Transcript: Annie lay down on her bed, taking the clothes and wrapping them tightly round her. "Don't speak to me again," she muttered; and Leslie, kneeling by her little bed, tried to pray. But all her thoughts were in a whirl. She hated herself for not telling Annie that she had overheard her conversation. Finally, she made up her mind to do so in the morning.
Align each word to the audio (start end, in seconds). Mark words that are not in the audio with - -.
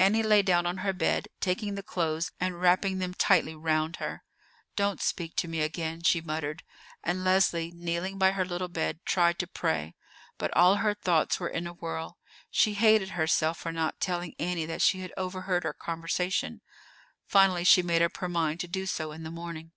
Annie 0.00 0.24
lay 0.24 0.42
down 0.42 0.66
on 0.66 0.78
her 0.78 0.92
bed, 0.92 1.28
taking 1.38 1.76
the 1.76 1.82
clothes 1.84 2.32
and 2.40 2.60
wrapping 2.60 2.98
them 2.98 3.14
tightly 3.14 3.54
round 3.54 3.98
her. 3.98 4.24
"Don't 4.74 5.00
speak 5.00 5.36
to 5.36 5.46
me 5.46 5.60
again," 5.60 6.02
she 6.02 6.20
muttered; 6.20 6.64
and 7.04 7.22
Leslie, 7.22 7.70
kneeling 7.70 8.18
by 8.18 8.32
her 8.32 8.44
little 8.44 8.66
bed, 8.66 8.98
tried 9.04 9.38
to 9.38 9.46
pray. 9.46 9.94
But 10.38 10.52
all 10.56 10.78
her 10.78 10.92
thoughts 10.94 11.38
were 11.38 11.48
in 11.50 11.68
a 11.68 11.72
whirl. 11.72 12.18
She 12.50 12.74
hated 12.74 13.10
herself 13.10 13.58
for 13.58 13.70
not 13.70 14.00
telling 14.00 14.34
Annie 14.40 14.66
that 14.66 14.82
she 14.82 15.02
had 15.02 15.12
overheard 15.16 15.62
her 15.62 15.72
conversation. 15.72 16.62
Finally, 17.28 17.62
she 17.62 17.80
made 17.80 18.02
up 18.02 18.16
her 18.16 18.28
mind 18.28 18.58
to 18.58 18.66
do 18.66 18.86
so 18.86 19.12
in 19.12 19.22
the 19.22 19.30
morning. 19.30 19.70